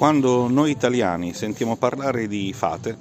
[0.00, 2.96] Quando noi italiani sentiamo parlare di fate,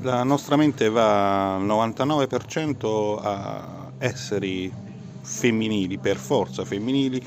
[0.00, 4.68] la nostra mente va al 99% a esseri
[5.22, 7.24] femminili, per forza femminili,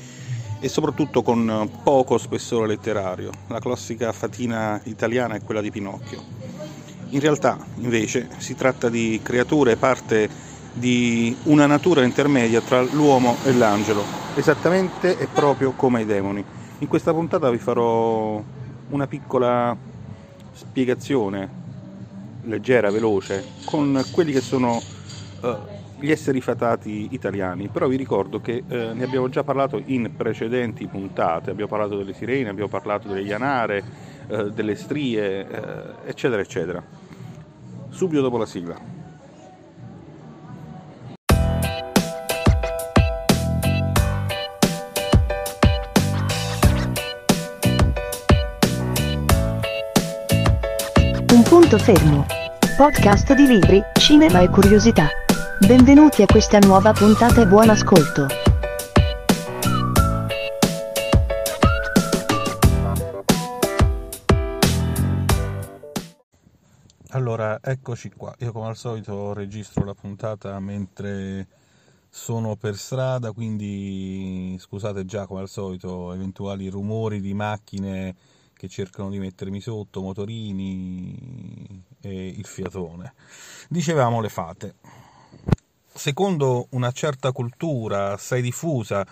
[0.60, 3.30] e soprattutto con poco spessore letterario.
[3.46, 6.22] La classica fatina italiana è quella di Pinocchio.
[7.08, 10.28] In realtà, invece, si tratta di creature parte
[10.74, 14.04] di una natura intermedia tra l'uomo e l'angelo,
[14.34, 16.44] esattamente e proprio come i demoni.
[16.80, 18.42] In questa puntata vi farò
[18.88, 19.76] una piccola
[20.52, 21.62] spiegazione
[22.42, 24.80] leggera, veloce, con quelli che sono
[25.40, 25.56] uh,
[25.98, 30.86] gli esseri fatati italiani, però vi ricordo che uh, ne abbiamo già parlato in precedenti
[30.86, 33.82] puntate, abbiamo parlato delle sirene, abbiamo parlato delle ianare,
[34.28, 35.46] uh, delle strie,
[36.04, 36.82] eccetera, eccetera.
[37.88, 39.03] Subito dopo la sigla.
[51.74, 52.24] Punto fermo.
[52.76, 55.08] Podcast di libri, cinema e curiosità.
[55.66, 58.26] Benvenuti a questa nuova puntata e buon ascolto.
[67.08, 68.32] Allora, eccoci qua.
[68.38, 71.48] Io come al solito registro la puntata mentre
[72.08, 78.14] sono per strada, quindi scusate già come al solito eventuali rumori di macchine
[78.64, 83.12] che cercano di mettermi sotto, motorini e il fiatone.
[83.68, 84.74] Dicevamo le fate.
[85.92, 89.06] Secondo una certa cultura assai diffusa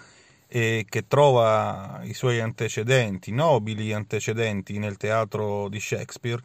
[0.47, 6.43] e che trova i suoi antecedenti, nobili antecedenti nel teatro di Shakespeare,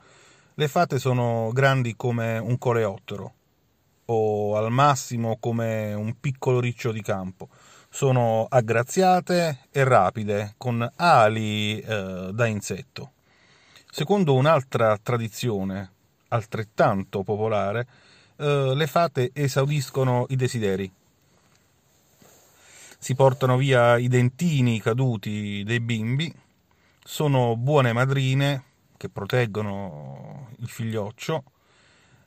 [0.53, 3.33] le fate sono grandi come un coleottero
[4.05, 7.49] o al massimo come un piccolo riccio di campo
[7.89, 13.11] sono aggraziate e rapide, con ali eh, da insetto.
[13.89, 15.91] Secondo un'altra tradizione,
[16.27, 17.87] altrettanto popolare,
[18.37, 20.91] eh, le fate esaudiscono i desideri.
[22.99, 26.33] Si portano via i dentini caduti dei bimbi,
[27.03, 28.63] sono buone madrine
[28.97, 31.43] che proteggono il figlioccio,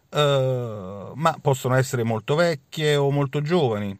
[0.08, 3.96] eh, ma possono essere molto vecchie o molto giovani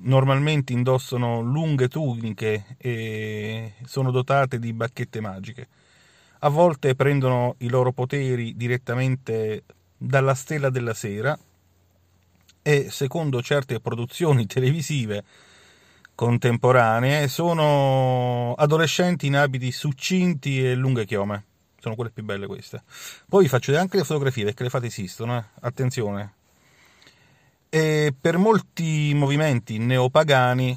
[0.00, 5.68] normalmente indossano lunghe tuniche e sono dotate di bacchette magiche.
[6.40, 9.64] A volte prendono i loro poteri direttamente
[9.96, 11.38] dalla stella della sera
[12.62, 15.24] e, secondo certe produzioni televisive
[16.14, 21.44] contemporanee, sono adolescenti in abiti succinti e lunghe chiome.
[21.78, 22.82] Sono quelle più belle queste.
[23.28, 25.44] Poi vi faccio anche le fotografie perché le fate esistono, eh?
[25.60, 26.35] attenzione,
[27.76, 30.70] e per molti movimenti neopagani,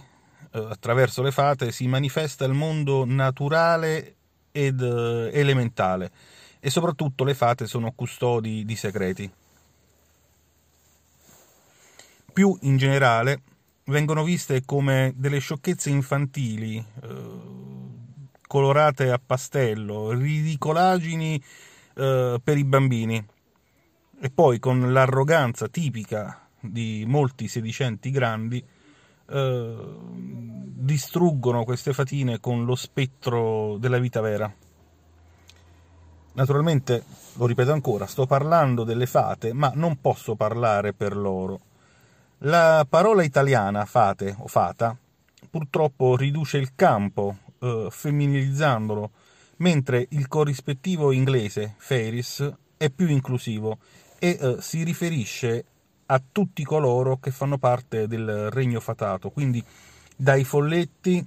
[0.52, 4.16] eh, attraverso le fate, si manifesta il mondo naturale
[4.52, 6.12] ed eh, elementale
[6.60, 9.32] e soprattutto le fate sono custodi di segreti.
[12.34, 13.44] Più in generale
[13.86, 17.18] vengono viste come delle sciocchezze infantili, eh,
[18.46, 21.42] colorate a pastello, ridicolaggini
[21.96, 23.26] eh, per i bambini
[24.20, 28.64] e poi con l'arroganza tipica di molti sedicenti grandi
[29.32, 29.78] eh,
[30.10, 34.52] distruggono queste fatine con lo spettro della vita vera.
[36.34, 37.04] Naturalmente,
[37.34, 41.60] lo ripeto ancora, sto parlando delle fate, ma non posso parlare per loro.
[42.40, 44.96] La parola italiana fate o fata
[45.50, 49.12] purtroppo riduce il campo, eh, femminilizzandolo,
[49.58, 53.80] mentre il corrispettivo inglese fairies è più inclusivo
[54.20, 55.66] e eh, si riferisce
[56.12, 59.64] a tutti coloro che fanno parte del regno fatato, quindi
[60.16, 61.26] dai folletti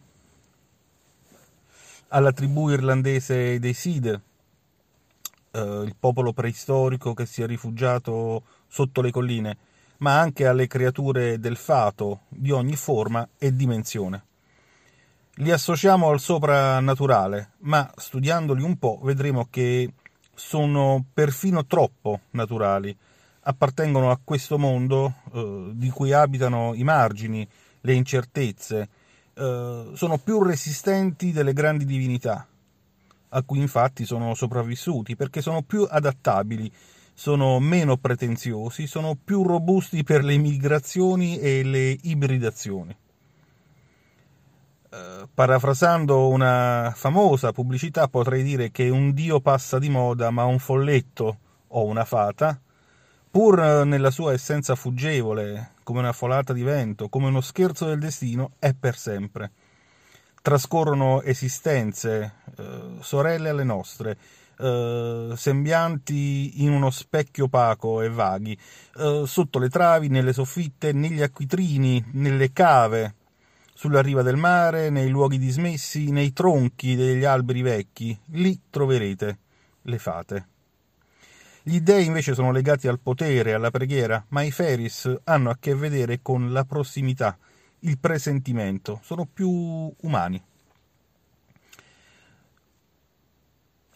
[2.08, 4.20] alla tribù irlandese dei Sid,
[5.52, 9.56] eh, il popolo preistorico che si è rifugiato sotto le colline,
[9.98, 14.24] ma anche alle creature del fato di ogni forma e dimensione.
[15.36, 19.92] Li associamo al soprannaturale, ma studiandoli un po' vedremo che
[20.34, 22.94] sono perfino troppo naturali,
[23.44, 27.46] appartengono a questo mondo eh, di cui abitano i margini,
[27.80, 28.88] le incertezze,
[29.34, 32.46] eh, sono più resistenti delle grandi divinità,
[33.30, 36.70] a cui infatti sono sopravvissuti, perché sono più adattabili,
[37.14, 42.96] sono meno pretenziosi, sono più robusti per le migrazioni e le ibridazioni.
[44.90, 50.58] Eh, parafrasando una famosa pubblicità, potrei dire che un dio passa di moda, ma un
[50.58, 51.38] folletto
[51.68, 52.60] o una fata
[53.32, 58.52] pur nella sua essenza fuggevole, come una folata di vento, come uno scherzo del destino,
[58.58, 59.52] è per sempre.
[60.42, 64.18] Trascorrono esistenze, eh, sorelle alle nostre,
[64.58, 68.56] eh, sembianti in uno specchio opaco e vaghi,
[68.98, 73.14] eh, sotto le travi, nelle soffitte, negli acquitrini, nelle cave,
[73.72, 79.38] sulla riva del mare, nei luoghi dismessi, nei tronchi degli alberi vecchi, lì troverete
[79.84, 80.46] le fate.
[81.64, 85.76] Gli dei invece sono legati al potere, alla preghiera, ma i Feris hanno a che
[85.76, 87.38] vedere con la prossimità,
[87.80, 89.48] il presentimento, sono più
[90.00, 90.42] umani.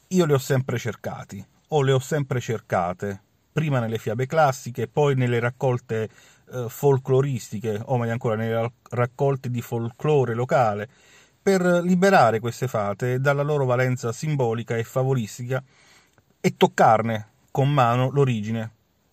[0.08, 3.20] Io le ho sempre cercati, o le ho sempre cercate,
[3.52, 6.08] prima nelle fiabe classiche, poi nelle raccolte
[6.52, 10.88] eh, folcloristiche, o meglio ancora nelle raccolte di folklore locale,
[11.42, 15.60] per liberare queste fate dalla loro valenza simbolica e favolistica
[16.40, 18.70] e toccarne con mano l'origine,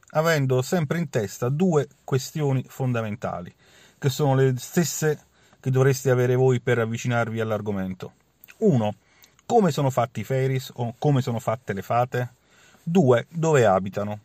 [0.10, 3.56] avendo sempre in testa due questioni fondamentali,
[3.98, 5.18] che sono le stesse
[5.62, 8.12] che dovreste avere voi per avvicinarvi all'argomento.
[8.58, 8.96] 1
[9.46, 12.34] come sono fatti i fairies o come sono fatte le fate.
[12.84, 13.28] 2.
[13.30, 14.20] Dove abitano.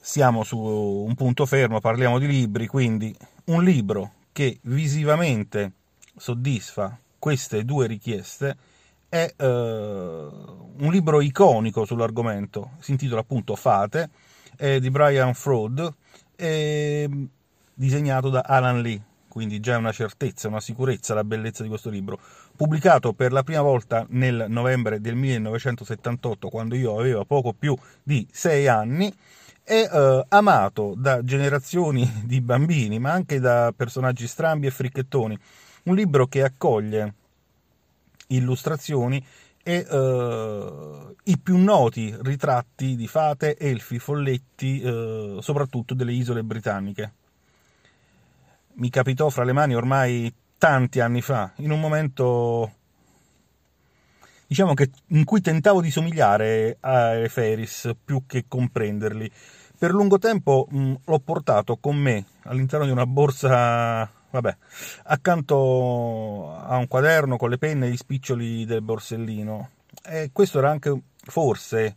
[0.00, 3.14] Siamo su un punto fermo, parliamo di libri, quindi
[3.46, 5.72] un libro che visivamente
[6.16, 8.67] soddisfa queste due richieste
[9.08, 14.10] è uh, un libro iconico sull'argomento, si intitola appunto Fate,
[14.56, 15.92] è di Brian Fraud,
[16.34, 17.08] è
[17.74, 19.02] disegnato da Alan Lee
[19.38, 22.18] quindi già è una certezza, una sicurezza la bellezza di questo libro,
[22.56, 28.26] pubblicato per la prima volta nel novembre del 1978, quando io avevo poco più di
[28.32, 29.14] sei anni,
[29.62, 35.38] è eh, amato da generazioni di bambini, ma anche da personaggi strambi e fricchettoni.
[35.84, 37.14] Un libro che accoglie
[38.28, 39.24] illustrazioni
[39.62, 47.12] e eh, i più noti ritratti di fate, elfi, folletti, eh, soprattutto delle isole britanniche
[48.78, 52.72] mi capitò fra le mani ormai tanti anni fa, in un momento
[54.46, 59.30] diciamo che in cui tentavo di somigliare a Ferris più che comprenderli.
[59.78, 64.56] Per lungo tempo mh, l'ho portato con me all'interno di una borsa, vabbè,
[65.04, 69.70] accanto a un quaderno con le penne e gli spiccioli del borsellino.
[70.04, 71.96] E questo era anche, forse,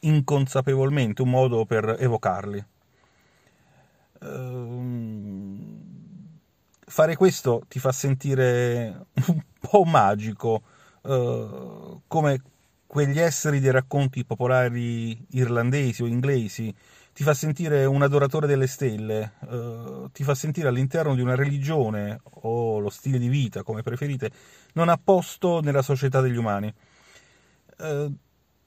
[0.00, 2.64] inconsapevolmente, un modo per evocarli.
[4.22, 5.80] Ehm,
[6.80, 10.62] fare questo ti fa sentire un po' magico,
[11.02, 12.42] uh, come
[12.88, 16.74] quegli esseri dei racconti popolari irlandesi o inglesi,
[17.12, 22.20] ti fa sentire un adoratore delle stelle, uh, ti fa sentire all'interno di una religione
[22.22, 24.32] o lo stile di vita, come preferite,
[24.72, 26.74] non a posto nella società degli umani.
[27.78, 28.12] Uh,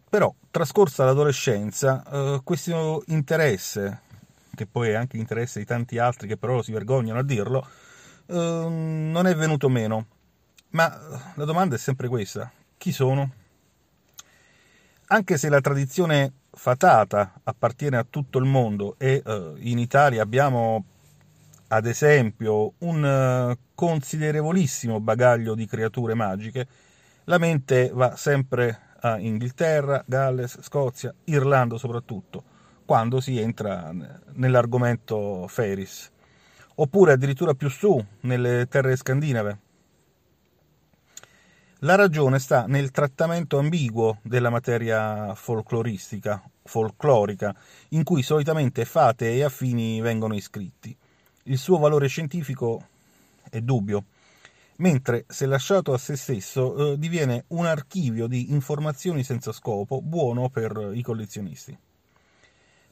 [0.10, 4.02] però, trascorsa l'adolescenza, questo interesse
[4.54, 7.68] che poi è anche interesse di tanti altri che però si vergognano a dirlo,
[8.28, 10.08] eh, non è venuto meno.
[10.72, 13.32] Ma la domanda è sempre questa: chi sono?
[15.13, 20.86] Anche se la tradizione fatata appartiene a tutto il mondo e eh, in Italia abbiamo
[21.68, 26.66] ad esempio un uh, considerevolissimo bagaglio di creature magiche,
[27.25, 32.44] la mente va sempre a Inghilterra, Galles, Scozia, Irlanda soprattutto
[32.86, 33.94] quando si entra
[34.36, 36.10] nell'argomento Ferris,
[36.75, 39.60] oppure addirittura più su, nelle terre scandinave.
[41.84, 47.56] La ragione sta nel trattamento ambiguo della materia folcloristica, folclorica,
[47.90, 50.96] in cui solitamente fate e affini vengono iscritti.
[51.44, 52.88] Il suo valore scientifico
[53.50, 54.06] è dubbio,
[54.78, 60.50] mentre se lasciato a se stesso eh, diviene un archivio di informazioni senza scopo buono
[60.50, 61.78] per i collezionisti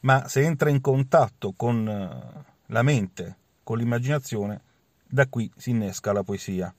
[0.02, 4.62] ma se entra in contatto con eh, la mente, con l'immaginazione,
[5.06, 6.74] da qui si innesca la poesia.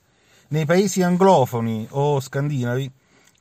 [0.52, 2.90] Nei paesi anglofoni o scandinavi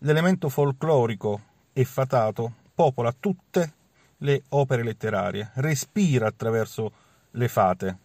[0.01, 1.41] l'elemento folclorico
[1.73, 3.73] e fatato popola tutte
[4.17, 6.91] le opere letterarie, respira attraverso
[7.31, 7.97] le fate.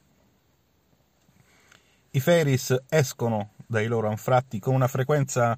[2.12, 5.54] I Feris escono dai loro anfratti con una frequenza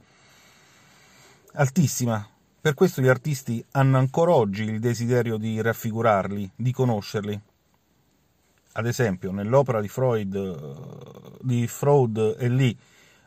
[1.52, 2.28] altissima,
[2.60, 7.40] per questo gli artisti hanno ancora oggi il desiderio di raffigurarli, di conoscerli.
[8.72, 12.76] Ad esempio, nell'opera di Freud, di Freud e Lee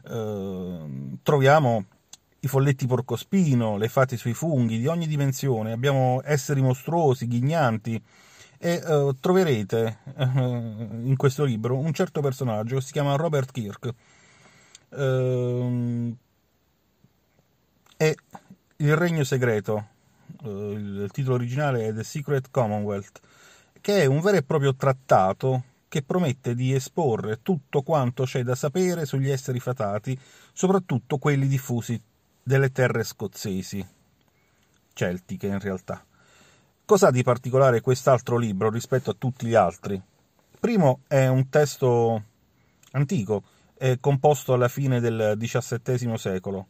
[0.08, 1.86] eh, troviamo
[2.42, 8.02] i folletti porcospino, le fate sui funghi di ogni dimensione, abbiamo esseri mostruosi, ghignanti
[8.58, 13.94] e eh, troverete eh, in questo libro un certo personaggio che si chiama Robert Kirk.
[14.90, 16.16] Eh,
[18.02, 18.16] e
[18.78, 19.88] il Regno Segreto,
[20.44, 23.20] eh, il titolo originale è The Secret Commonwealth,
[23.82, 28.56] che è un vero e proprio trattato che promette di esporre tutto quanto c'è da
[28.56, 30.18] sapere sugli esseri fatati,
[30.54, 32.02] soprattutto quelli diffusi
[32.42, 33.86] delle terre scozzesi,
[34.94, 36.06] celtiche in realtà.
[36.86, 40.02] Cos'ha di particolare quest'altro libro rispetto a tutti gli altri?
[40.60, 42.24] Primo è un testo
[42.92, 43.44] antico,
[43.76, 46.68] è composto alla fine del XVII secolo,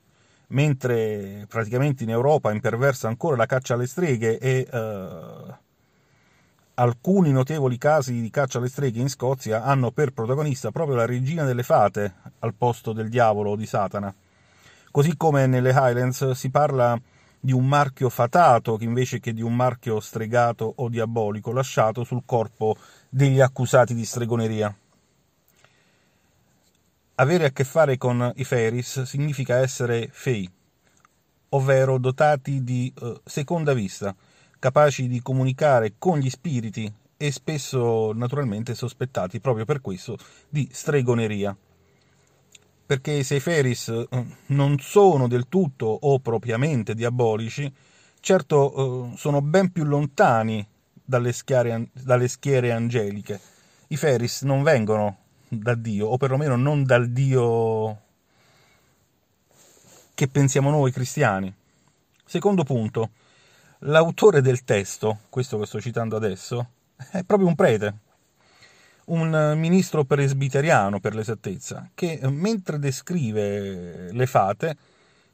[0.47, 5.53] mentre praticamente in Europa imperversa ancora la caccia alle streghe e uh,
[6.79, 11.43] alcuni notevoli casi di caccia alle streghe in Scozia hanno per protagonista proprio la regina
[11.43, 14.13] delle fate al posto del diavolo o di Satana.
[14.89, 16.99] Così come nelle Highlands si parla
[17.41, 22.77] di un marchio fatato invece che di un marchio stregato o diabolico lasciato sul corpo
[23.09, 24.73] degli accusati di stregoneria.
[27.15, 30.49] Avere a che fare con i Feris significa essere fei,
[31.49, 34.15] ovvero dotati di eh, seconda vista,
[34.59, 41.55] capaci di comunicare con gli spiriti e spesso naturalmente sospettati proprio per questo di stregoneria.
[42.85, 47.71] Perché se i Feris eh, non sono del tutto o propriamente diabolici,
[48.19, 50.65] certo eh, sono ben più lontani
[51.03, 53.39] dalle schiere, dalle schiere angeliche.
[53.87, 58.01] I Feris non vengono da Dio, o perlomeno non dal Dio
[60.13, 61.53] che pensiamo noi cristiani.
[62.25, 63.09] Secondo punto,
[63.79, 66.69] l'autore del testo, questo che sto citando adesso,
[67.11, 67.97] è proprio un prete,
[69.05, 74.77] un ministro presbiteriano per l'esattezza, che mentre descrive le fate,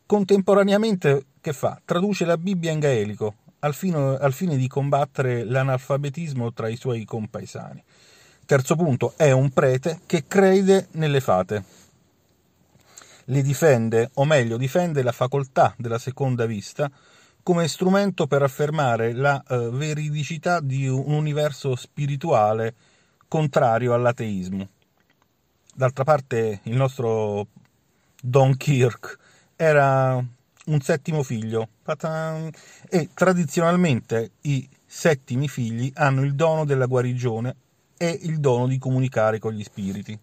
[0.06, 1.80] contemporaneamente che fa?
[1.84, 7.04] Traduce la Bibbia in gaelico al fine, al fine di combattere l'analfabetismo tra i suoi
[7.04, 7.84] compaesani.
[8.46, 11.64] Terzo punto, è un prete che crede nelle fate.
[13.26, 16.92] Le difende, o meglio, difende la facoltà della seconda vista
[17.46, 22.74] come strumento per affermare la uh, veridicità di un universo spirituale
[23.28, 24.68] contrario all'ateismo.
[25.72, 27.46] D'altra parte, il nostro
[28.20, 29.20] Don Kirk
[29.56, 31.68] era un settimo figlio
[32.90, 37.56] e tradizionalmente i settimi figli hanno il dono della guarigione
[37.96, 40.18] e il dono di comunicare con gli spiriti.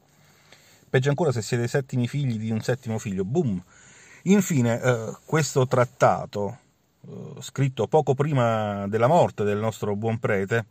[0.91, 3.25] Peggio ancora se siete settimi figli di un settimo figlio.
[3.25, 3.62] Boom!
[4.25, 6.62] Infine, eh, questo trattato, eh,
[7.41, 10.67] scritto poco prima della morte del nostro buon prete,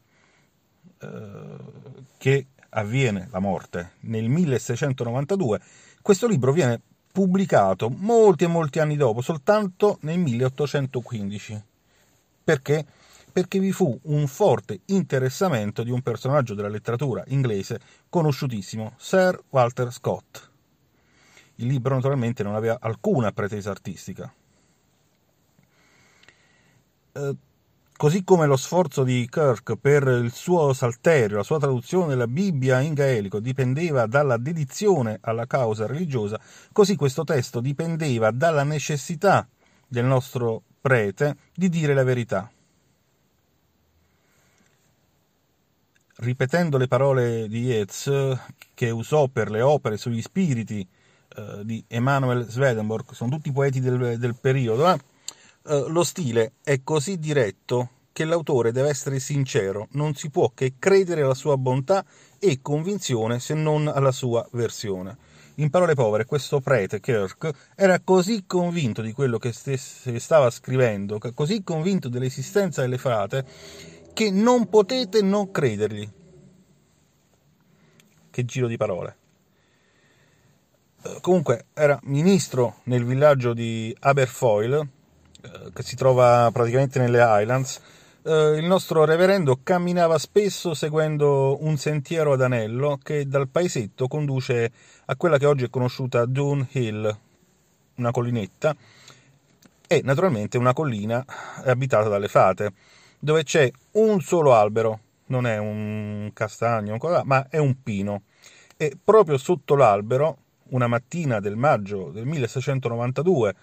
[1.00, 1.58] eh,
[2.18, 5.60] che avviene la morte nel 1692,
[6.02, 11.64] questo libro viene pubblicato molti e molti anni dopo, soltanto nel 1815.
[12.44, 12.86] Perché?
[13.32, 19.92] perché vi fu un forte interessamento di un personaggio della letteratura inglese conosciutissimo, Sir Walter
[19.92, 20.50] Scott.
[21.56, 24.34] Il libro naturalmente non aveva alcuna pretesa artistica.
[27.14, 27.36] Eh,
[27.96, 32.80] così come lo sforzo di Kirk per il suo salterio, la sua traduzione della Bibbia
[32.80, 36.40] in gaelico dipendeva dalla dedizione alla causa religiosa,
[36.72, 39.48] così questo testo dipendeva dalla necessità
[39.88, 42.52] del nostro prete di dire la verità.
[46.22, 48.12] ripetendo le parole di Yeats
[48.74, 50.88] che usò per le opere sugli spiriti
[51.36, 55.00] eh, di Emanuel Swedenborg, sono tutti poeti del, del periodo, eh?
[55.64, 60.74] Eh, lo stile è così diretto che l'autore deve essere sincero, non si può che
[60.80, 62.04] credere alla sua bontà
[62.40, 65.30] e convinzione se non alla sua versione.
[65.56, 71.64] In parole povere, questo prete Kirk era così convinto di quello che stava scrivendo, così
[71.64, 73.46] convinto dell'esistenza delle frate,
[74.14, 76.10] che non potete non credergli.
[78.32, 79.18] Che giro di parole.
[81.04, 84.88] Eh, comunque era ministro nel villaggio di Aberfoyle,
[85.74, 87.80] che si trova praticamente nelle Highlands.
[88.24, 94.72] Eh, il nostro reverendo camminava spesso seguendo un sentiero ad anello che dal paesetto conduce
[95.06, 97.18] a quella che oggi è conosciuta Dune Hill,
[97.96, 98.76] una collinetta,
[99.88, 101.26] e naturalmente una collina
[101.66, 102.72] abitata dalle fate
[103.20, 108.24] dove c'è un solo albero, non è un castagno, ma è un pino.
[108.78, 110.38] E proprio sotto l'albero,
[110.70, 113.56] una mattina del maggio del 1692,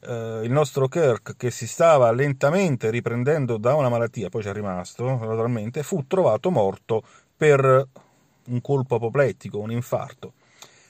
[0.00, 4.52] eh, il nostro Kirk, che si stava lentamente riprendendo da una malattia, poi ci è
[4.52, 7.02] rimasto, naturalmente, fu trovato morto
[7.36, 7.86] per
[8.46, 10.34] un colpo apoplettico, un infarto.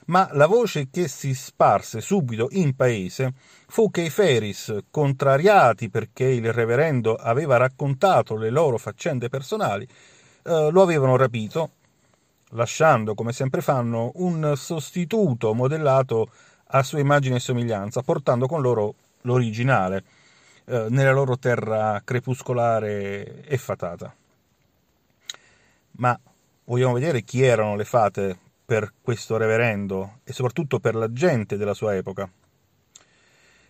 [0.06, 3.32] Ma la voce che si sparse subito in paese
[3.68, 9.86] fu che i Feris, contrariati perché il reverendo aveva raccontato le loro faccende personali,
[10.42, 11.70] eh, lo avevano rapito,
[12.50, 16.30] lasciando, come sempre fanno, un sostituto modellato
[16.72, 20.04] a sua immagine e somiglianza, portando con loro l'originale
[20.64, 24.14] eh, nella loro terra crepuscolare e fatata.
[25.92, 26.18] Ma
[26.64, 31.74] vogliamo vedere chi erano le fate per questo reverendo e soprattutto per la gente della
[31.74, 32.30] sua epoca.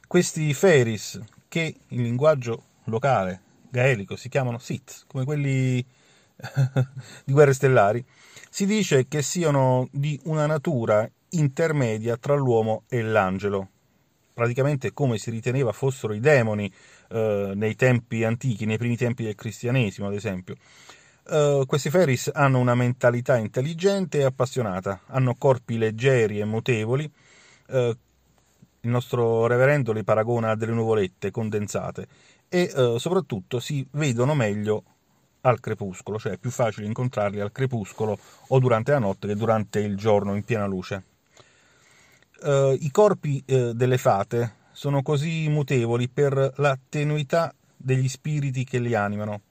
[0.06, 3.40] Questi Feris, che in linguaggio locale
[3.70, 5.82] gaelico si chiamano Sith, come quelli
[7.24, 8.04] di Guerre Stellari,
[8.50, 13.68] si dice che siano di una natura intermedia tra l'uomo e l'angelo,
[14.34, 16.72] praticamente come si riteneva fossero i demoni
[17.10, 20.56] eh, nei tempi antichi, nei primi tempi del cristianesimo, ad esempio.
[21.22, 27.08] Uh, questi Ferris hanno una mentalità intelligente e appassionata, hanno corpi leggeri e mutevoli.
[27.68, 27.96] Uh,
[28.82, 32.08] il nostro reverendo li paragona a delle nuvolette condensate
[32.48, 34.82] e uh, soprattutto si vedono meglio
[35.42, 38.18] al crepuscolo, cioè è più facile incontrarli al crepuscolo
[38.48, 41.04] o durante la notte che durante il giorno in piena luce.
[42.42, 49.42] I corpi delle fate sono così mutevoli per la tenuità degli spiriti che li animano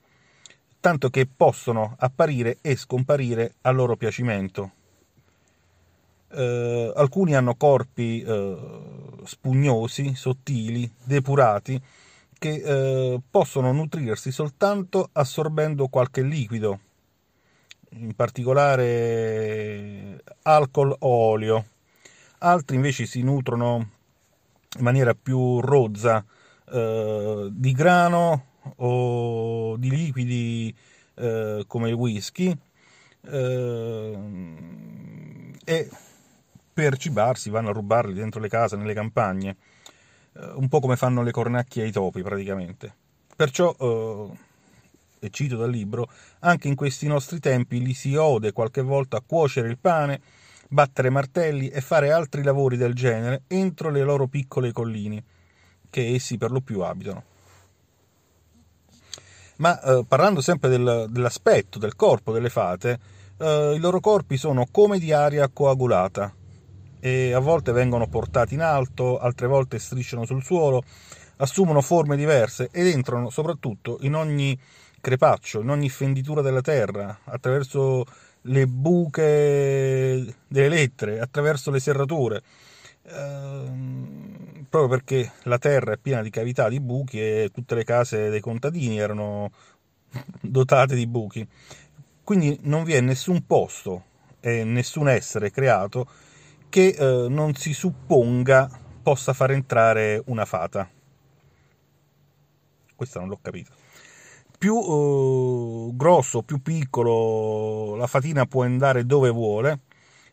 [0.80, 4.72] tanto che possono apparire e scomparire a loro piacimento.
[6.32, 8.56] Eh, alcuni hanno corpi eh,
[9.24, 11.80] spugnosi, sottili, depurati,
[12.38, 16.80] che eh, possono nutrirsi soltanto assorbendo qualche liquido,
[17.90, 21.64] in particolare alcol o olio.
[22.42, 23.90] Altri invece si nutrono
[24.78, 26.24] in maniera più rozza
[26.70, 30.74] eh, di grano o di liquidi
[31.16, 32.56] eh, come il whisky
[33.26, 34.18] eh,
[35.64, 35.90] e
[36.72, 39.56] per cibarsi vanno a rubarli dentro le case, nelle campagne,
[40.32, 42.94] eh, un po' come fanno le cornacchie ai topi praticamente.
[43.36, 44.28] Perciò, eh,
[45.18, 49.22] e cito dal libro, anche in questi nostri tempi li si ode qualche volta a
[49.26, 50.20] cuocere il pane,
[50.72, 55.22] battere martelli e fare altri lavori del genere entro le loro piccole colline,
[55.90, 57.24] che essi per lo più abitano.
[59.56, 62.98] Ma eh, parlando sempre del, dell'aspetto del corpo delle fate,
[63.36, 66.32] eh, i loro corpi sono come di aria coagulata
[67.00, 70.82] e a volte vengono portati in alto, altre volte strisciano sul suolo,
[71.38, 74.58] assumono forme diverse ed entrano soprattutto in ogni
[75.00, 78.04] crepaccio, in ogni fenditura della terra, attraverso
[78.42, 82.42] le buche delle lettere, attraverso le serrature.
[83.02, 88.30] Ehm, proprio perché la terra è piena di cavità, di buchi e tutte le case
[88.30, 89.50] dei contadini erano
[90.40, 91.46] dotate di buchi.
[92.22, 94.04] Quindi non vi è nessun posto
[94.40, 96.06] e nessun essere creato
[96.68, 98.70] che eh, non si supponga
[99.02, 100.88] possa far entrare una fata.
[102.94, 103.72] Questa non l'ho capita.
[104.60, 109.84] Più eh, grosso, più piccolo, la fatina può andare dove vuole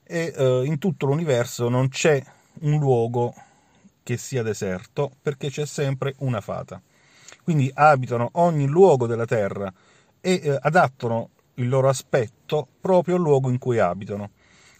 [0.03, 2.21] e eh, in tutto l'universo non c'è
[2.59, 3.33] un luogo
[4.03, 6.81] che sia deserto perché c'è sempre una fata.
[7.41, 9.71] Quindi abitano ogni luogo della terra
[10.19, 14.31] e eh, adattano il loro aspetto proprio al luogo in cui abitano.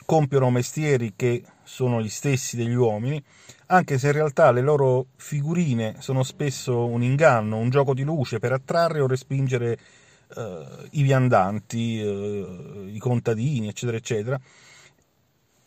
[0.08, 3.22] Compiono mestieri che sono gli stessi degli uomini,
[3.68, 8.40] anche se in realtà le loro figurine sono spesso un inganno, un gioco di luce
[8.40, 9.78] per attrarre o respingere
[10.34, 14.40] eh, i viandanti, eh, i contadini, eccetera, eccetera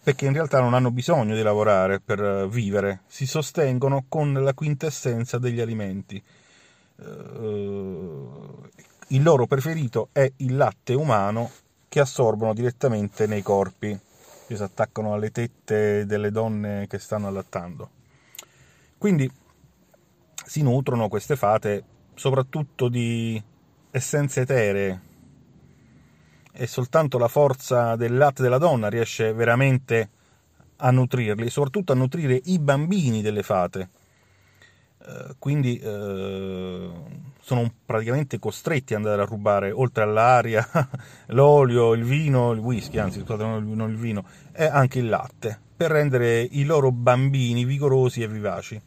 [0.02, 4.54] perché in realtà non hanno bisogno di lavorare per eh, vivere, si sostengono con la
[4.54, 6.22] quintessenza degli alimenti.
[6.96, 8.60] Uh,
[9.08, 11.50] il loro preferito è il latte umano
[11.88, 13.98] che assorbono direttamente nei corpi,
[14.50, 17.90] che si attaccano alle tette delle donne che stanno allattando.
[18.98, 19.30] Quindi
[20.44, 21.84] si nutrono queste fate
[22.14, 23.40] soprattutto di
[23.92, 25.00] essenze eteree,
[26.52, 30.10] e soltanto la forza del latte della donna riesce veramente
[30.78, 33.88] a nutrirli, soprattutto a nutrire i bambini delle fate.
[34.98, 36.92] Uh, quindi uh,
[37.40, 40.66] sono praticamente costretti ad andare a rubare oltre all'aria
[41.28, 45.90] l'olio, il vino, il whisky, anzi scusate non il vino, e anche il latte, per
[45.90, 48.80] rendere i loro bambini vigorosi e vivaci.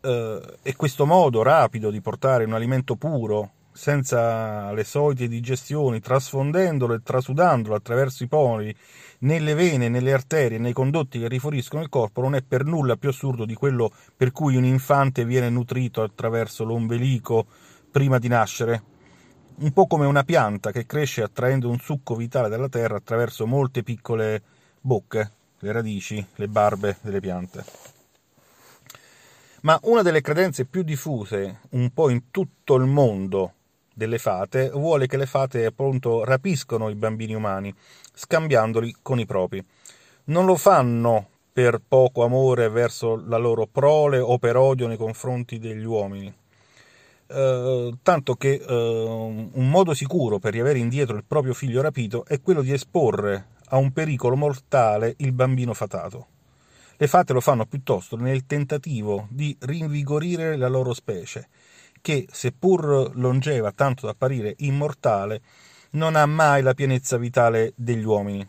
[0.00, 6.94] Uh, e questo modo rapido di portare un alimento puro senza le solite digestioni, trasfondendolo
[6.94, 8.74] e trasudandolo attraverso i pori
[9.20, 13.10] nelle vene, nelle arterie, nei condotti che rifuriscono il corpo, non è per nulla più
[13.10, 17.46] assurdo di quello per cui un infante viene nutrito attraverso l'ombelico
[17.90, 18.82] prima di nascere.
[19.58, 23.82] Un po' come una pianta che cresce attraendo un succo vitale dalla terra attraverso molte
[23.82, 24.42] piccole
[24.78, 27.64] bocche, le radici, le barbe delle piante.
[29.62, 33.54] Ma una delle credenze più diffuse un po' in tutto il mondo
[33.94, 37.74] delle fate vuole che le fate appunto rapiscono i bambini umani,
[38.12, 39.64] scambiandoli con i propri.
[40.24, 45.58] Non lo fanno per poco amore verso la loro prole o per odio nei confronti
[45.58, 46.44] degli uomini.
[47.28, 52.40] Eh, tanto che eh, un modo sicuro per riavere indietro il proprio figlio rapito è
[52.40, 56.26] quello di esporre a un pericolo mortale il bambino fatato.
[56.96, 61.48] Le fate lo fanno piuttosto nel tentativo di rinvigorire la loro specie,
[62.00, 65.42] che, seppur longeva tanto da apparire immortale,
[65.90, 68.46] non ha mai la pienezza vitale degli uomini.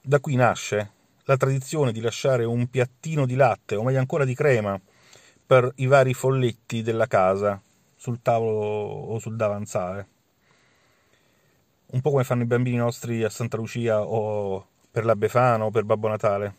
[0.00, 0.92] Da qui nasce
[1.24, 4.80] la tradizione di lasciare un piattino di latte, o meglio ancora di crema,
[5.48, 7.58] per i vari folletti della casa,
[7.96, 10.08] sul tavolo o sul davanzale.
[11.86, 15.70] Un po' come fanno i bambini nostri a Santa Lucia o per la Befana o
[15.70, 16.54] per Babbo Natale.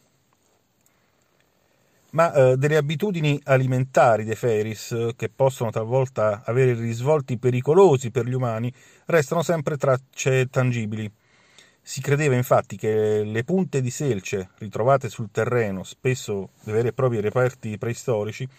[2.13, 8.33] Ma eh, delle abitudini alimentari dei Feris, che possono talvolta avere risvolti pericolosi per gli
[8.33, 8.73] umani,
[9.05, 11.11] restano sempre tracce tangibili.
[11.79, 16.93] Si credeva infatti che le punte di selce ritrovate sul terreno, spesso dei veri e
[16.93, 18.49] propri reperti preistorici,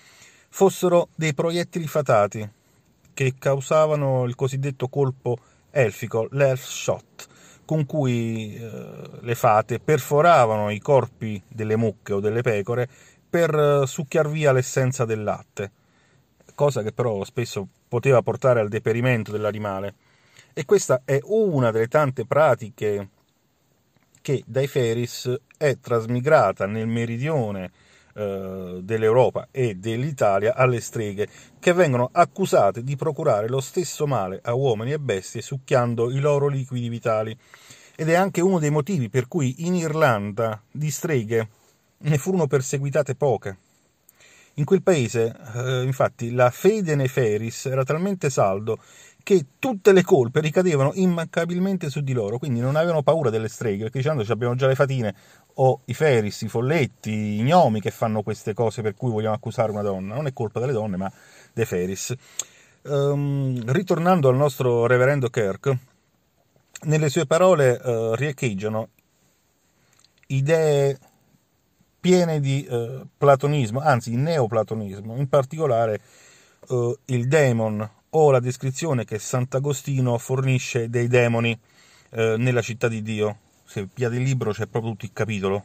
[0.51, 2.49] fossero dei proiettili fatati
[3.15, 5.39] che causavano il cosiddetto colpo
[5.71, 7.29] elfico, l'elf shot,
[7.65, 12.89] con cui eh, le fate perforavano i corpi delle mucche o delle pecore
[13.29, 15.71] per eh, succhiar via l'essenza del latte,
[16.55, 19.95] cosa che però spesso poteva portare al deperimento dell'animale.
[20.53, 23.09] E questa è una delle tante pratiche
[24.21, 27.71] che dai Feris è trasmigrata nel meridione
[28.15, 34.55] eh, dell'Europa e dell'Italia alle streghe, che vengono accusate di procurare lo stesso male a
[34.55, 37.37] uomini e bestie succhiando i loro liquidi vitali.
[37.97, 41.49] Ed è anche uno dei motivi per cui in Irlanda di streghe
[41.99, 43.57] ne furono perseguitate poche.
[44.55, 48.79] In quel paese, eh, infatti, la fede nei Feris era talmente saldo
[49.23, 53.85] che tutte le colpe ricadevano immancabilmente su di loro, quindi non avevano paura delle streghe,
[53.85, 55.15] perché dicendo abbiamo già le fatine
[55.55, 59.71] o i feris, i folletti, i gnomi che fanno queste cose per cui vogliamo accusare
[59.71, 61.13] una donna, non è colpa delle donne ma
[61.53, 62.15] dei feris.
[62.83, 65.77] Um, ritornando al nostro reverendo Kirk,
[66.83, 68.89] nelle sue parole uh, riecheggiano
[70.29, 70.99] idee
[72.01, 76.01] piene di uh, platonismo, anzi neoplatonismo, in particolare
[76.69, 81.59] uh, il demon o la descrizione che Sant'Agostino fornisce dei demoni
[82.11, 83.39] eh, nella città di Dio.
[83.65, 85.65] Se piate il libro c'è proprio tutto il capitolo.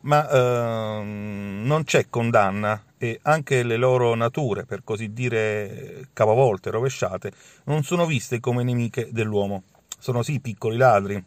[0.00, 7.32] Ma eh, non c'è condanna e anche le loro nature, per così dire capovolte, rovesciate,
[7.64, 9.62] non sono viste come nemiche dell'uomo.
[9.98, 11.22] Sono sì piccoli ladri,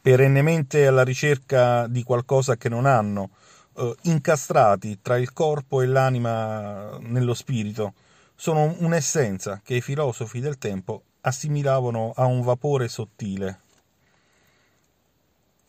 [0.00, 3.30] perennemente alla ricerca di qualcosa che non hanno,
[3.76, 7.92] eh, incastrati tra il corpo e l'anima nello spirito,
[8.36, 13.60] sono un'essenza che i filosofi del tempo assimilavano a un vapore sottile.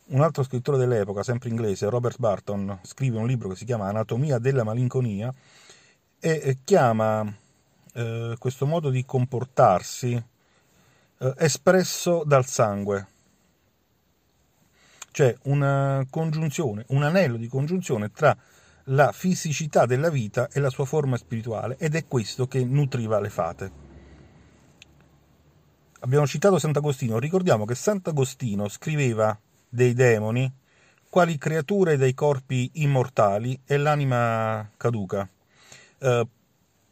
[0.08, 4.38] Un altro scrittore dell'epoca, sempre inglese, Robert Barton, scrive un libro che si chiama Anatomia
[4.38, 5.34] della malinconia
[6.20, 7.26] e chiama
[7.94, 10.24] eh, questo modo di comportarsi
[11.18, 13.08] eh, espresso dal sangue,
[15.12, 18.38] cioè una congiunzione, un anello di congiunzione tra
[18.90, 23.30] la fisicità della vita e la sua forma spirituale ed è questo che nutriva le
[23.30, 23.72] fate.
[26.00, 30.52] Abbiamo citato Sant'Agostino, ricordiamo che Sant'Agostino scriveva dei demoni
[31.10, 35.28] quali creature dei corpi immortali e l'anima caduca,
[36.00, 36.28] eh,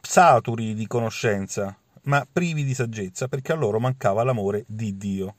[0.00, 5.36] saturi di conoscenza, ma privi di saggezza, perché a loro mancava l'amore di Dio.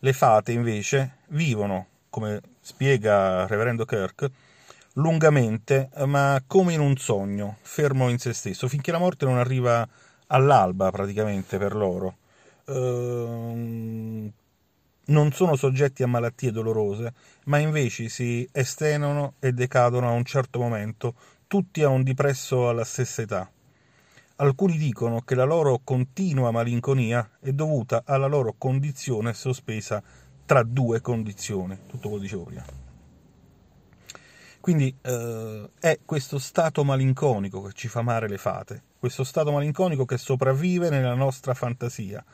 [0.00, 4.30] Le fate, invece, vivono, come spiega il Reverendo Kirk,
[4.98, 9.86] lungamente, ma come in un sogno, fermo in se stesso, finché la morte non arriva
[10.28, 12.16] all'alba praticamente per loro.
[12.66, 14.32] Ehm,
[15.06, 20.58] non sono soggetti a malattie dolorose, ma invece si estenuano e decadono a un certo
[20.58, 21.14] momento,
[21.46, 23.50] tutti a un dipresso alla stessa età.
[24.36, 30.02] Alcuni dicono che la loro continua malinconia è dovuta alla loro condizione sospesa
[30.44, 32.87] tra due condizioni, tutto quello che dicevo prima.
[34.60, 40.04] Quindi eh, è questo stato malinconico che ci fa amare le fate, questo stato malinconico
[40.04, 42.24] che sopravvive nella nostra fantasia,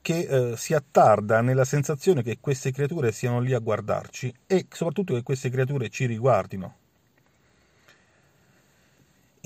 [0.00, 5.14] che eh, si attarda nella sensazione che queste creature siano lì a guardarci e soprattutto
[5.14, 6.76] che queste creature ci riguardino.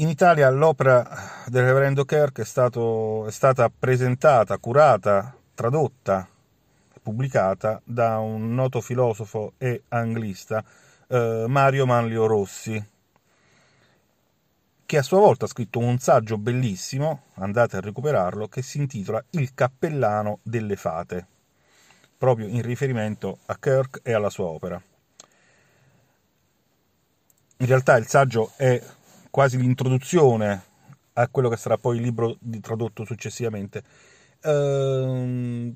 [0.00, 6.28] In Italia l'opera del Reverendo Kirk è, stato, è stata presentata, curata, tradotta,
[7.02, 10.62] pubblicata da un noto filosofo e anglista,
[11.08, 12.82] eh, Mario Manlio Rossi,
[14.86, 19.22] che a sua volta ha scritto un saggio bellissimo, andate a recuperarlo, che si intitola
[19.30, 21.26] Il cappellano delle fate,
[22.16, 24.80] proprio in riferimento a Kirk e alla sua opera.
[27.60, 28.80] In realtà il saggio è
[29.30, 30.62] quasi l'introduzione
[31.14, 33.82] a quello che sarà poi il libro tradotto successivamente.
[34.42, 35.74] Ehm,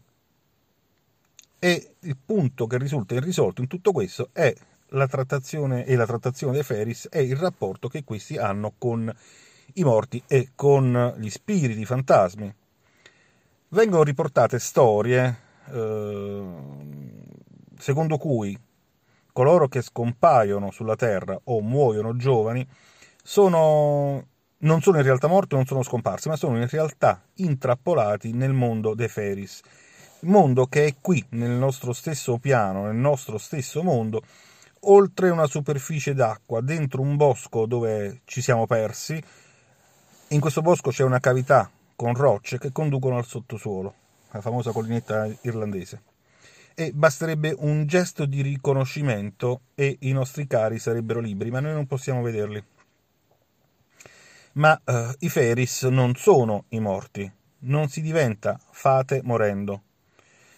[1.58, 4.54] e il punto che risulta irrisolto in tutto questo è
[4.92, 9.12] la trattazione e la trattazione dei Feris è il rapporto che questi hanno con
[9.74, 12.54] i morti e con gli spiriti, i fantasmi.
[13.68, 15.38] Vengono riportate storie
[15.70, 16.42] eh,
[17.78, 18.58] secondo cui
[19.32, 22.66] coloro che scompaiono sulla Terra o muoiono giovani
[23.22, 24.26] sono,
[24.58, 28.94] non sono in realtà morti, non sono scomparsi, ma sono in realtà intrappolati nel mondo
[28.94, 29.60] dei Feris.
[30.24, 34.22] Mondo che è qui, nel nostro stesso piano, nel nostro stesso mondo,
[34.84, 39.22] oltre una superficie d'acqua, dentro un bosco dove ci siamo persi.
[40.28, 43.94] In questo bosco c'è una cavità con rocce che conducono al sottosuolo,
[44.30, 46.02] la famosa collinetta irlandese
[46.74, 51.86] e basterebbe un gesto di riconoscimento e i nostri cari sarebbero liberi, ma noi non
[51.86, 52.62] possiamo vederli.
[54.54, 59.82] Ma eh, i Feris non sono i morti, non si diventa fate morendo.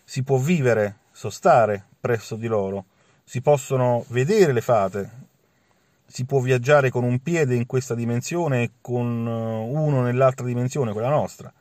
[0.04, 2.86] Si può vivere, sostare presso di loro,
[3.24, 5.10] si possono vedere le fate,
[6.06, 10.92] si può viaggiare con un piede in questa dimensione e con eh, uno nell'altra dimensione,
[10.92, 11.52] quella nostra,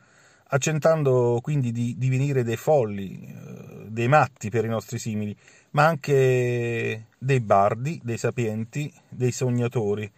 [0.48, 5.36] accentando quindi di divenire dei folli, eh, dei matti per i nostri simili,
[5.70, 10.10] ma anche dei bardi, dei sapienti, dei sognatori,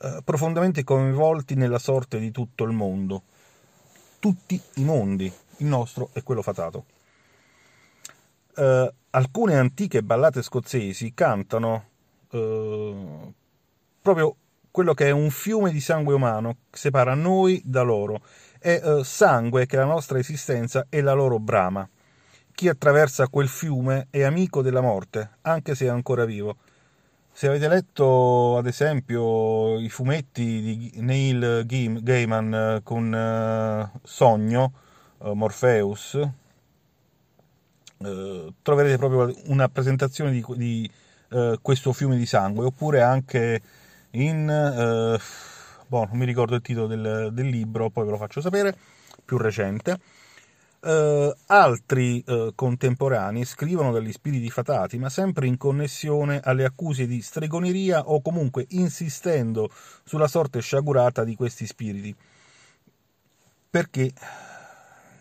[0.00, 3.22] eh, profondamente coinvolti nella sorte di tutto il mondo.
[4.18, 6.84] Tutti i mondi, il nostro è quello fatato.
[8.56, 11.84] Eh, alcune antiche ballate scozzesi cantano
[12.30, 13.32] eh,
[14.00, 14.36] proprio
[14.70, 18.20] quello che è un fiume di sangue umano che separa noi da loro.
[18.58, 21.88] È eh, sangue che è la nostra esistenza e la loro brama.
[22.52, 26.56] Chi attraversa quel fiume è amico della morte, anche se è ancora vivo.
[27.30, 34.72] Se avete letto, ad esempio, i fumetti di Neil Gaiman eh, con uh, Sogno,
[35.18, 36.18] uh, Morpheus,
[37.98, 40.90] uh, troverete proprio una presentazione di, di
[41.60, 43.60] questo fiume di sangue, oppure anche
[44.12, 44.46] in...
[44.46, 48.74] boh, non mi ricordo il titolo del, del libro, poi ve lo faccio sapere,
[49.26, 50.00] più recente
[50.80, 57.20] Uh, altri uh, contemporanei scrivono degli spiriti fatati, ma sempre in connessione alle accuse di
[57.20, 59.70] stregoneria o comunque insistendo
[60.04, 62.14] sulla sorte sciagurata di questi spiriti.
[63.68, 64.12] Perché,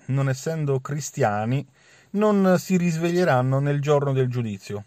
[0.06, 1.66] non essendo cristiani,
[2.18, 4.84] non si risveglieranno nel giorno del giudizio.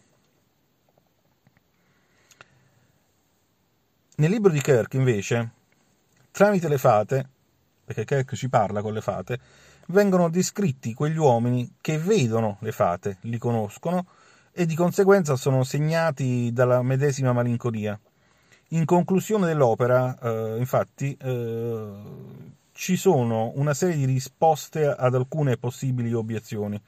[4.17, 5.51] Nel libro di Kirk, invece,
[6.31, 7.29] tramite le fate,
[7.85, 9.39] perché Kirk ci parla con le fate,
[9.87, 14.07] vengono descritti quegli uomini che vedono le fate, li conoscono
[14.53, 17.99] e di conseguenza sono segnati dalla medesima malinconia.
[18.73, 21.93] In conclusione dell'opera, eh, infatti, eh,
[22.73, 26.81] ci sono una serie di risposte ad alcune possibili obiezioni,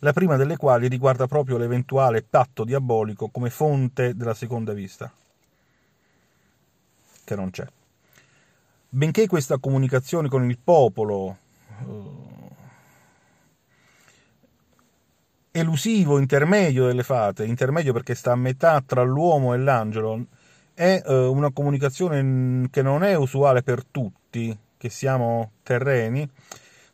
[0.00, 5.12] la prima delle quali riguarda proprio l'eventuale patto diabolico come fonte della seconda vista,
[7.24, 7.66] che non c'è.
[8.88, 11.36] Benché questa comunicazione con il popolo
[11.68, 12.24] eh,
[15.52, 20.26] elusivo intermedio delle fate, intermedio perché sta a metà tra l'uomo e l'angelo,
[20.74, 26.28] è eh, una comunicazione che non è usuale per tutti, che siamo terreni,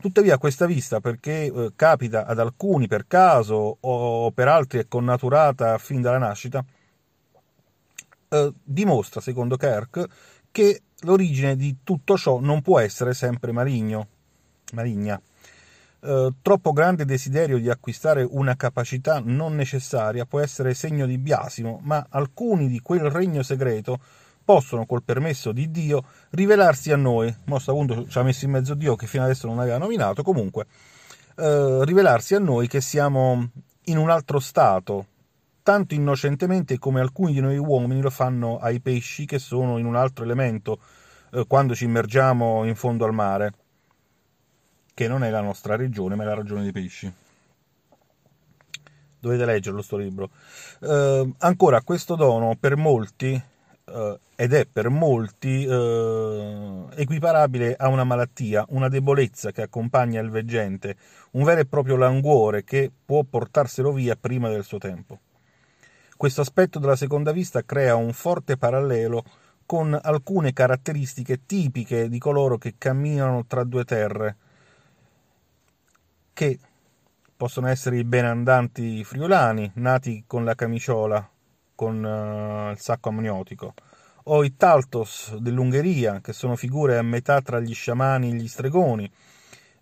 [0.02, 5.78] tuttavia questa vista, perché eh, capita ad alcuni per caso o per altri è connaturata
[5.78, 6.62] fin dalla nascita,
[8.28, 10.04] eh, dimostra, secondo Kirk,
[10.50, 14.06] che l'origine di tutto ciò non può essere sempre maligno,
[14.72, 15.20] maligna.
[16.00, 21.78] Eh, troppo grande desiderio di acquistare una capacità non necessaria può essere segno di biasimo,
[21.84, 24.00] ma alcuni di quel regno segreto
[24.44, 27.34] possono, col permesso di Dio, rivelarsi a noi.
[27.44, 30.66] Mosso appunto ci ha messo in mezzo Dio che fino adesso non aveva nominato, comunque,
[31.36, 33.50] eh, rivelarsi a noi che siamo
[33.86, 35.06] in un altro stato,
[35.62, 39.96] tanto innocentemente come alcuni di noi uomini lo fanno ai pesci che sono in un
[39.96, 40.78] altro elemento
[41.32, 43.54] eh, quando ci immergiamo in fondo al mare
[44.94, 47.12] che non è la nostra regione, ma è la regione dei pesci.
[49.18, 50.30] Dovete leggerlo sto libro.
[50.80, 53.40] Eh, ancora, questo dono per molti,
[53.84, 60.30] eh, ed è per molti, eh, equiparabile a una malattia, una debolezza che accompagna il
[60.30, 60.96] veggente,
[61.32, 65.20] un vero e proprio languore che può portarselo via prima del suo tempo.
[66.16, 69.24] Questo aspetto della seconda vista crea un forte parallelo
[69.66, 74.36] con alcune caratteristiche tipiche di coloro che camminano tra due terre,
[76.32, 76.58] che
[77.36, 81.28] possono essere i benandanti friulani, nati con la camiciola,
[81.74, 83.74] con uh, il sacco amniotico,
[84.24, 89.10] o i Taltos dell'Ungheria, che sono figure a metà tra gli sciamani e gli stregoni,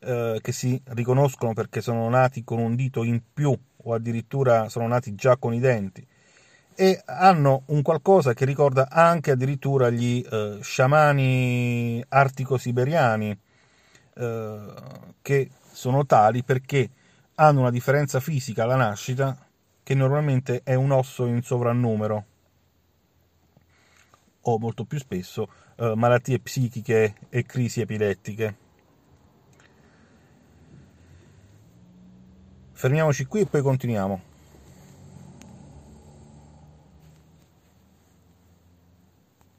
[0.00, 4.86] eh, che si riconoscono perché sono nati con un dito in più o addirittura sono
[4.86, 6.06] nati già con i denti.
[6.74, 13.38] E hanno un qualcosa che ricorda anche addirittura gli eh, sciamani artico-siberiani
[14.14, 14.58] eh,
[15.20, 16.88] che sono tali perché
[17.34, 19.36] hanno una differenza fisica alla nascita
[19.82, 22.24] che normalmente è un osso in sovrannumero
[24.42, 28.56] o molto più spesso eh, malattie psichiche e crisi epilettiche.
[32.72, 34.29] Fermiamoci qui e poi continuiamo.